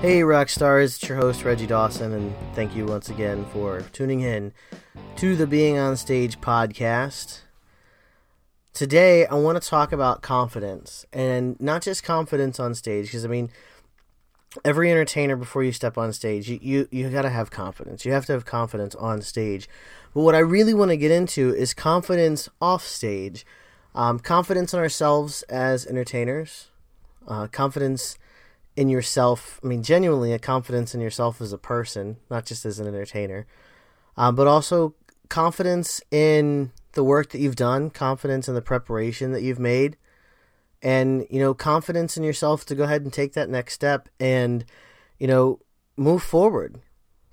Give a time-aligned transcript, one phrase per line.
[0.00, 4.22] Hey, rock stars, it's your host, Reggie Dawson, and thank you once again for tuning
[4.22, 4.54] in
[5.16, 7.40] to the Being on Stage podcast.
[8.72, 13.28] Today, I want to talk about confidence, and not just confidence on stage, because I
[13.28, 13.50] mean,
[14.64, 18.06] every entertainer before you step on stage, you, you, you got to have confidence.
[18.06, 19.68] You have to have confidence on stage.
[20.14, 23.44] But what I really want to get into is confidence off stage,
[23.94, 26.68] um, confidence in ourselves as entertainers,
[27.28, 28.16] uh, confidence
[28.76, 29.60] in yourself.
[29.62, 33.46] I mean, genuinely, a confidence in yourself as a person, not just as an entertainer,
[34.16, 34.94] um, but also
[35.28, 39.96] confidence in the work that you've done, confidence in the preparation that you've made,
[40.82, 44.64] and you know, confidence in yourself to go ahead and take that next step and
[45.18, 45.60] you know,
[45.96, 46.80] move forward.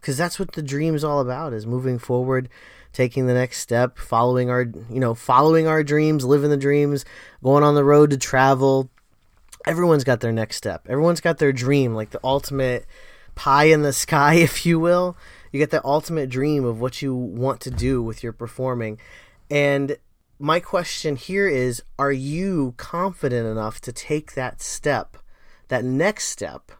[0.01, 2.49] Cuz that's what the dream's all about is moving forward,
[2.93, 7.05] taking the next step, following our, you know, following our dreams, living the dreams,
[7.43, 8.89] going on the road to travel.
[9.67, 10.87] Everyone's got their next step.
[10.87, 12.85] Everyone's got their dream, like the ultimate
[13.35, 15.17] pie in the sky, if you will.
[15.51, 18.99] You get the ultimate dream of what you want to do with your performing.
[19.49, 19.97] And
[20.39, 25.17] my question here is Are you confident enough to take that step,
[25.67, 26.71] that next step,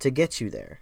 [0.00, 0.80] to get you there?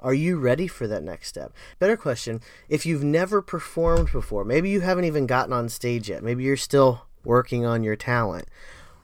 [0.00, 1.52] Are you ready for that next step?
[1.78, 6.22] Better question if you've never performed before, maybe you haven't even gotten on stage yet,
[6.22, 8.46] maybe you're still working on your talent.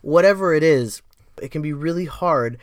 [0.03, 1.03] Whatever it is,
[1.45, 2.59] it can be really hard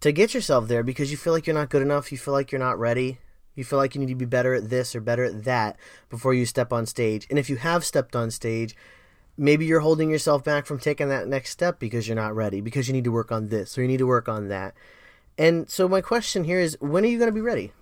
[0.00, 2.50] to get yourself there because you feel like you're not good enough, you feel like
[2.50, 3.18] you're not ready,
[3.54, 5.76] you feel like you need to be better at this or better at that
[6.08, 7.26] before you step on stage.
[7.28, 8.74] And if you have stepped on stage,
[9.36, 12.88] maybe you're holding yourself back from taking that next step because you're not ready, because
[12.88, 14.74] you need to work on this or you need to work on that.
[15.36, 17.72] And so, my question here is when are you going to be ready?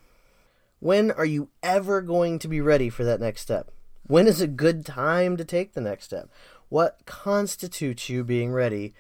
[0.81, 3.71] When are you ever going to be ready for that next step?
[4.07, 6.29] When is a good time to take the next step?
[6.69, 8.95] What constitutes you being ready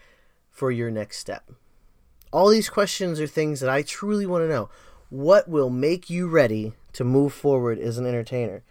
[0.51, 1.51] for your next step?
[2.33, 4.69] All these questions are things that I truly want to know
[5.09, 8.63] what will make you ready to move forward as an entertainer.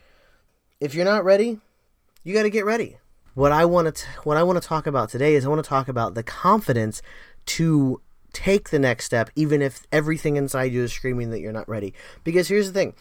[0.79, 1.59] If you're not ready,
[2.23, 2.97] you got to get ready.
[3.34, 5.69] What I want to what I want to talk about today is I want to
[5.69, 7.01] talk about the confidence
[7.47, 8.01] to
[8.34, 11.94] take the next step even if everything inside you is screaming that you're not ready.
[12.23, 12.95] Because here's the thing.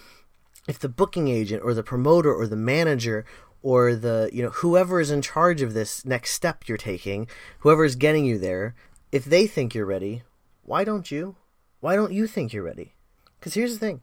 [0.67, 3.25] If the booking agent or the promoter or the manager
[3.63, 7.29] or the, you know, whoever is in charge of this next step you're taking,
[7.61, 8.75] whoever is getting you there,
[9.11, 10.23] if they think you're ready,
[10.65, 11.37] why don't you?
[11.81, 12.95] Why don't you think you're ready?
[13.39, 14.01] Because here's the thing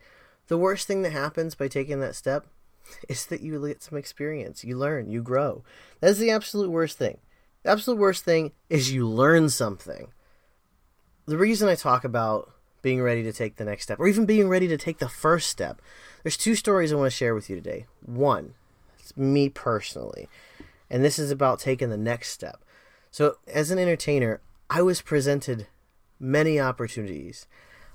[0.47, 2.45] the worst thing that happens by taking that step
[3.09, 4.63] is that you get some experience.
[4.63, 5.63] You learn, you grow.
[5.99, 7.19] That's the absolute worst thing.
[7.63, 10.09] The absolute worst thing is you learn something.
[11.25, 12.51] The reason I talk about
[12.83, 15.49] being ready to take the next step, or even being ready to take the first
[15.49, 15.81] step,
[16.21, 17.87] there's two stories I want to share with you today.
[18.05, 18.53] One,
[19.15, 20.27] me personally,
[20.89, 22.63] and this is about taking the next step.
[23.11, 25.67] So, as an entertainer, I was presented
[26.19, 27.47] many opportunities.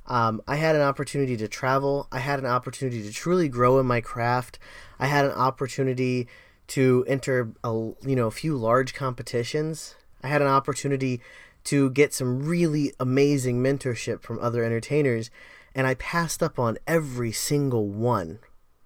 [0.06, 2.09] Um, I had an opportunity to travel.
[2.10, 4.59] I had an opportunity to truly grow in my craft.
[4.98, 6.26] I had an opportunity
[6.69, 9.97] to enter a you know a few large competitions.
[10.22, 11.21] I had an opportunity
[11.65, 15.31] to get some really amazing mentorship from other entertainers,
[15.75, 18.38] and I passed up on every single one.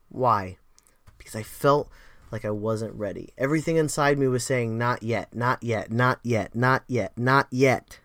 [0.08, 0.56] Why?
[1.18, 1.90] Because I felt
[2.34, 3.32] like I wasn't ready.
[3.38, 8.00] Everything inside me was saying, not yet, not yet, not yet, not yet, not yet.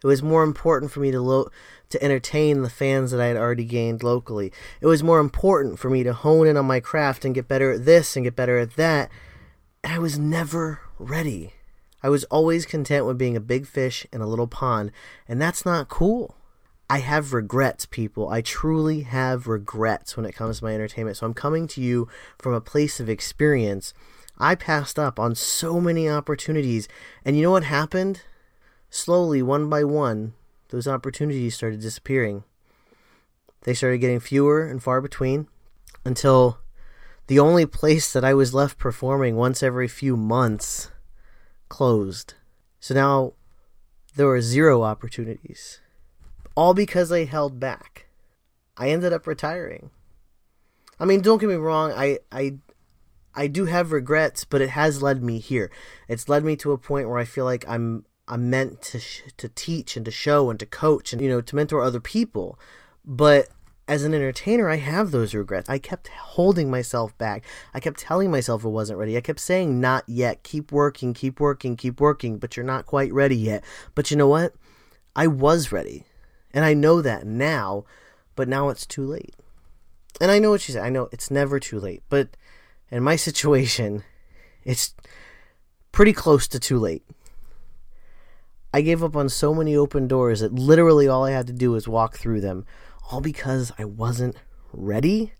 [0.00, 1.50] It was more important for me to lo-
[1.88, 4.52] to entertain the fans that I had already gained locally.
[4.80, 7.72] It was more important for me to hone in on my craft and get better
[7.72, 9.10] at this and get better at that.
[9.82, 11.54] And I was never ready.
[12.04, 14.92] I was always content with being a big fish in a little pond,
[15.26, 16.36] and that's not cool.
[16.88, 18.28] I have regrets, people.
[18.28, 21.16] I truly have regrets when it comes to my entertainment.
[21.16, 22.08] So I'm coming to you
[22.38, 23.92] from a place of experience.
[24.38, 26.86] I passed up on so many opportunities,
[27.24, 28.22] and you know what happened?
[28.90, 30.34] Slowly, one by one,
[30.68, 32.44] those opportunities started disappearing.
[33.62, 35.48] They started getting fewer and far between
[36.04, 36.58] until
[37.26, 40.92] the only place that I was left performing once every few months
[41.68, 42.34] closed.
[42.78, 43.32] So now
[44.14, 45.80] there were zero opportunities.
[46.56, 48.06] All because I held back.
[48.76, 49.90] I ended up retiring.
[50.98, 52.58] I mean, don't get me wrong, I I
[53.34, 55.70] I do have regrets, but it has led me here.
[56.08, 59.22] It's led me to a point where I feel like I'm I'm meant to sh-
[59.36, 62.58] to teach and to show and to coach and you know to mentor other people.
[63.04, 63.48] But
[63.88, 65.70] as an entertainer, I have those regrets.
[65.70, 67.44] I kept holding myself back.
[67.72, 69.16] I kept telling myself I wasn't ready.
[69.16, 70.42] I kept saying, not yet.
[70.42, 73.62] Keep working, keep working, keep working, but you're not quite ready yet.
[73.94, 74.54] But you know what?
[75.14, 76.04] I was ready.
[76.56, 77.84] And I know that now,
[78.34, 79.34] but now it's too late.
[80.22, 80.82] And I know what she said.
[80.82, 82.02] I know it's never too late.
[82.08, 82.30] But
[82.90, 84.04] in my situation,
[84.64, 84.94] it's
[85.92, 87.04] pretty close to too late.
[88.72, 91.72] I gave up on so many open doors that literally all I had to do
[91.72, 92.64] was walk through them
[93.10, 94.36] all because I wasn't
[94.72, 95.34] ready.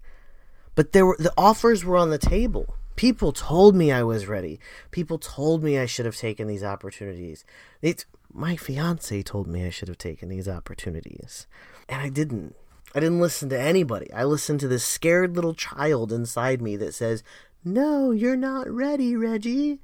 [0.74, 2.76] But there were the offers were on the table.
[2.94, 4.60] People told me I was ready.
[4.90, 7.46] People told me I should have taken these opportunities.
[7.80, 8.04] It's
[8.36, 11.46] my fiance told me I should have taken these opportunities.
[11.88, 12.54] And I didn't.
[12.94, 14.10] I didn't listen to anybody.
[14.12, 17.22] I listened to this scared little child inside me that says,
[17.64, 19.80] No, you're not ready, Reggie.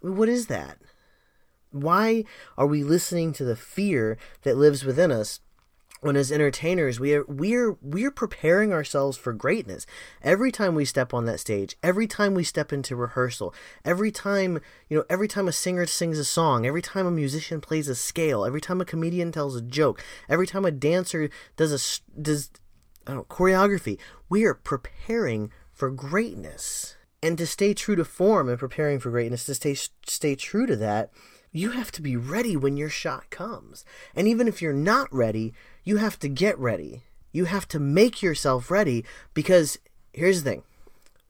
[0.00, 0.78] What is that?
[1.72, 2.24] Why
[2.56, 5.40] are we listening to the fear that lives within us
[6.00, 9.86] when as entertainers we are we're we're preparing ourselves for greatness.
[10.22, 13.54] Every time we step on that stage every time we step into rehearsal
[13.84, 17.60] every time you know every time a singer sings a song every time a musician
[17.60, 21.72] plays a scale every time a comedian tells a joke every time a dancer does
[21.72, 22.50] a does
[23.06, 23.98] know, choreography
[24.28, 26.96] we are preparing for greatness.
[27.22, 30.76] And to stay true to form and preparing for greatness to stay stay true to
[30.76, 31.10] that
[31.52, 33.84] you have to be ready when your shot comes.
[34.14, 35.52] And even if you're not ready,
[35.84, 37.02] you have to get ready.
[37.32, 39.04] You have to make yourself ready
[39.34, 39.78] because
[40.12, 40.62] here's the thing.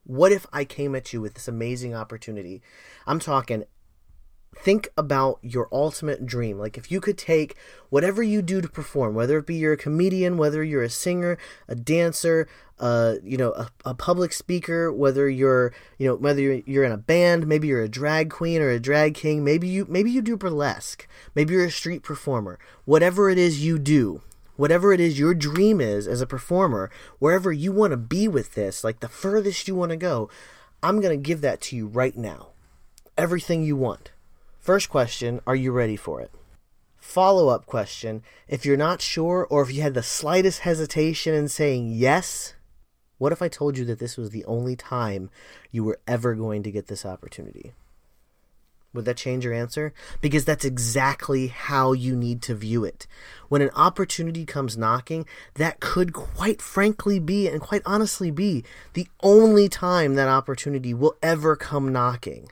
[0.03, 2.61] What if I came at you with this amazing opportunity?
[3.05, 3.65] I'm talking
[4.55, 6.59] think about your ultimate dream.
[6.59, 7.55] Like if you could take
[7.89, 11.37] whatever you do to perform, whether it be you're a comedian, whether you're a singer,
[11.67, 12.47] a dancer,
[12.79, 16.91] uh, you know, a, a public speaker, whether you're, you know, whether you're, you're in
[16.91, 20.21] a band, maybe you're a drag queen or a drag king, maybe you maybe you
[20.21, 22.59] do burlesque, maybe you're a street performer.
[22.85, 24.21] Whatever it is you do,
[24.57, 28.55] whatever it is your dream is as a performer, wherever you want to be with
[28.55, 30.29] this, like the furthest you want to go,
[30.83, 32.49] I'm going to give that to you right now.
[33.17, 34.11] Everything you want.
[34.61, 36.29] First question Are you ready for it?
[36.95, 41.47] Follow up question If you're not sure, or if you had the slightest hesitation in
[41.47, 42.53] saying yes,
[43.17, 45.31] what if I told you that this was the only time
[45.71, 47.73] you were ever going to get this opportunity?
[48.93, 49.93] Would that change your answer?
[50.21, 53.07] Because that's exactly how you need to view it.
[53.49, 55.25] When an opportunity comes knocking,
[55.55, 58.63] that could quite frankly be, and quite honestly be,
[58.93, 62.51] the only time that opportunity will ever come knocking.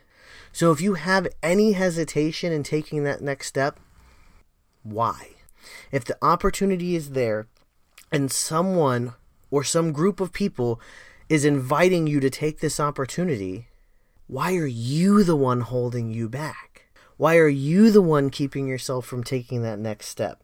[0.51, 3.79] So if you have any hesitation in taking that next step,
[4.83, 5.29] why?
[5.91, 7.47] If the opportunity is there
[8.11, 9.13] and someone
[9.51, 10.81] or some group of people
[11.27, 13.67] is inviting you to take this opportunity,
[14.27, 16.85] why are you the one holding you back?
[17.17, 20.43] Why are you the one keeping yourself from taking that next step?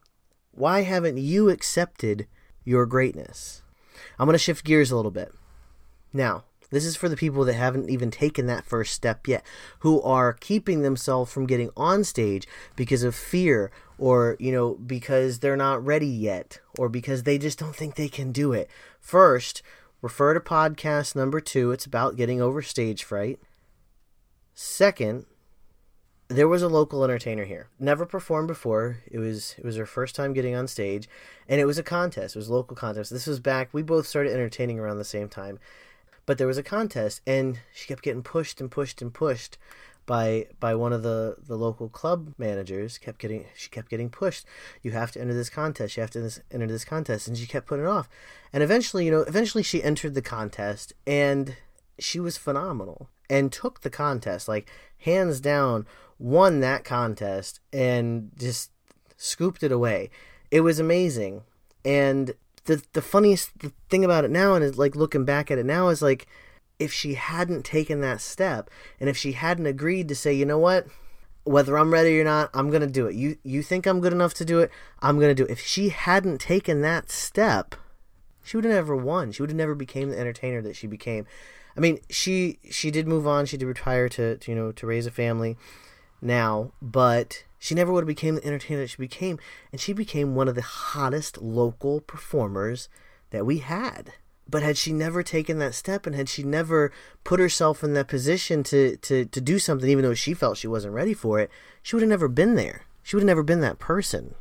[0.51, 2.27] Why haven't you accepted
[2.63, 3.61] your greatness?
[4.19, 5.33] I'm going to shift gears a little bit.
[6.13, 6.43] Now,
[6.75, 9.45] this is for the people that haven't even taken that first step yet,
[9.80, 12.45] who are keeping themselves from getting on stage
[12.75, 17.57] because of fear or, you know, because they're not ready yet or because they just
[17.57, 18.69] don't think they can do it.
[19.00, 19.62] First,
[20.01, 21.72] refer to podcast number two.
[21.72, 23.39] It's about getting over stage fright.
[24.54, 25.25] Second,
[26.27, 27.69] there was a local entertainer here.
[27.80, 28.98] Never performed before.
[29.10, 31.07] It was it was her first time getting on stage,
[31.48, 32.36] and it was a contest.
[32.36, 33.12] It was a local contest.
[33.12, 33.69] This was back.
[33.72, 35.60] We both started entertaining around the same time,
[36.25, 39.58] but there was a contest, and she kept getting pushed and pushed and pushed
[40.05, 42.98] by by one of the the local club managers.
[42.98, 44.46] Kept getting she kept getting pushed.
[44.82, 45.98] You have to enter this contest.
[45.98, 48.10] You have to enter this contest, and she kept putting it off.
[48.53, 51.58] And eventually, you know, eventually she entered the contest, and
[52.00, 55.86] she was phenomenal and took the contest like hands down
[56.20, 58.72] won that contest and just
[59.17, 60.10] scooped it away
[60.51, 61.41] it was amazing
[61.84, 62.34] and
[62.65, 63.51] the the funniest
[63.89, 66.27] thing about it now and is like looking back at it now is like
[66.77, 68.69] if she hadn't taken that step
[69.00, 70.88] and if she hadn't agreed to say you know what?
[71.43, 73.15] Whether I'm ready or not I'm going to do it.
[73.15, 74.72] You you think I'm good enough to do it?
[75.00, 75.51] I'm going to do it.
[75.51, 77.75] If she hadn't taken that step
[78.43, 79.31] she would have never won.
[79.31, 81.25] She would have never became the entertainer that she became.
[81.77, 83.45] I mean she she did move on.
[83.45, 85.57] She did retire to, to you know to raise a family
[86.22, 89.39] now but she never would have became the entertainer that she became,
[89.72, 92.89] and she became one of the hottest local performers
[93.31, 94.13] that we had.
[94.48, 96.91] But had she never taken that step and had she never
[97.24, 100.67] put herself in that position to, to, to do something, even though she felt she
[100.67, 101.50] wasn't ready for it,
[101.81, 102.84] she would have never been there.
[103.01, 104.36] She would have never been that person.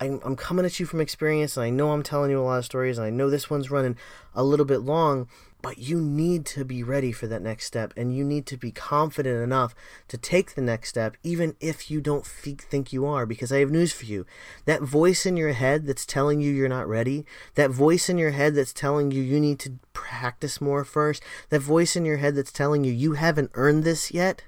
[0.00, 2.58] I'm, I'm coming at you from experience, and I know I'm telling you a lot
[2.58, 3.96] of stories, and I know this one's running
[4.34, 5.28] a little bit long,
[5.60, 8.70] but you need to be ready for that next step, and you need to be
[8.70, 9.74] confident enough
[10.06, 13.26] to take the next step, even if you don't think you are.
[13.26, 14.24] Because I have news for you
[14.66, 17.26] that voice in your head that's telling you you're not ready,
[17.56, 21.60] that voice in your head that's telling you you need to practice more first, that
[21.60, 24.44] voice in your head that's telling you you haven't earned this yet,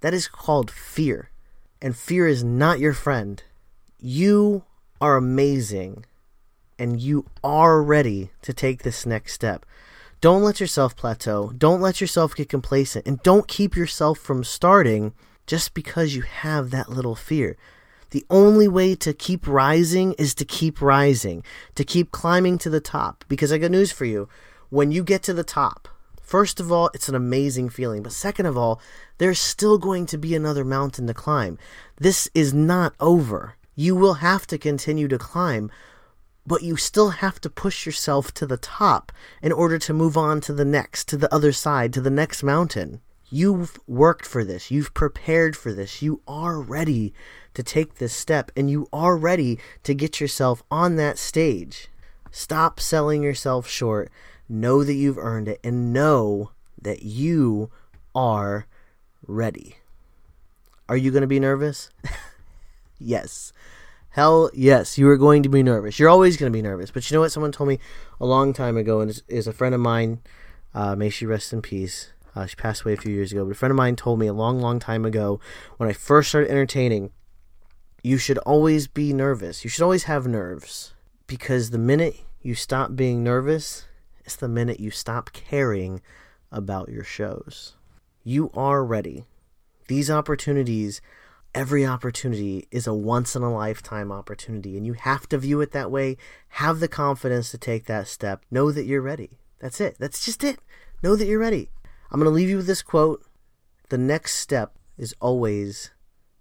[0.00, 1.30] that is called fear.
[1.82, 3.42] And fear is not your friend.
[3.98, 4.64] You
[5.00, 6.04] are amazing
[6.78, 9.66] and you are ready to take this next step.
[10.20, 11.52] Don't let yourself plateau.
[11.56, 13.06] Don't let yourself get complacent.
[13.06, 15.12] And don't keep yourself from starting
[15.46, 17.56] just because you have that little fear.
[18.10, 22.80] The only way to keep rising is to keep rising, to keep climbing to the
[22.80, 23.24] top.
[23.28, 24.28] Because I got news for you.
[24.68, 25.88] When you get to the top,
[26.20, 28.02] first of all, it's an amazing feeling.
[28.02, 28.80] But second of all,
[29.18, 31.58] there's still going to be another mountain to climb.
[31.98, 33.54] This is not over.
[33.80, 35.70] You will have to continue to climb,
[36.46, 39.10] but you still have to push yourself to the top
[39.40, 42.42] in order to move on to the next, to the other side, to the next
[42.42, 43.00] mountain.
[43.30, 44.70] You've worked for this.
[44.70, 46.02] You've prepared for this.
[46.02, 47.14] You are ready
[47.54, 51.88] to take this step and you are ready to get yourself on that stage.
[52.30, 54.10] Stop selling yourself short.
[54.46, 56.50] Know that you've earned it and know
[56.82, 57.70] that you
[58.14, 58.66] are
[59.26, 59.76] ready.
[60.86, 61.88] Are you going to be nervous?
[63.00, 63.52] yes.
[64.10, 65.98] Hell yes, you are going to be nervous.
[65.98, 66.90] You're always going to be nervous.
[66.90, 67.32] But you know what?
[67.32, 67.78] Someone told me
[68.20, 70.20] a long time ago, and is, a friend of mine.
[70.74, 72.12] Uh, may she rest in peace.
[72.34, 73.44] Uh, she passed away a few years ago.
[73.44, 75.40] But a friend of mine told me a long, long time ago
[75.76, 77.10] when I first started entertaining,
[78.02, 79.64] you should always be nervous.
[79.64, 80.94] You should always have nerves
[81.26, 83.86] because the minute you stop being nervous,
[84.24, 86.00] it's the minute you stop caring
[86.50, 87.76] about your shows.
[88.24, 89.24] You are ready.
[89.88, 91.00] These opportunities
[91.54, 95.72] every opportunity is a once in a lifetime opportunity and you have to view it
[95.72, 96.16] that way.
[96.50, 98.44] Have the confidence to take that step.
[98.50, 99.38] Know that you're ready.
[99.58, 99.96] That's it.
[99.98, 100.58] That's just it.
[101.02, 101.70] Know that you're ready.
[102.10, 103.24] I'm going to leave you with this quote.
[103.88, 105.90] The next step is always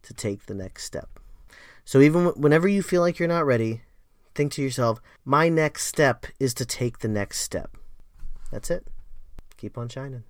[0.04, 1.20] to take the next step.
[1.86, 3.82] So even whenever you feel like you're not ready
[4.36, 7.76] think to yourself my next step is to take the next step.
[8.52, 8.88] That's it.
[9.58, 10.24] Keep on shining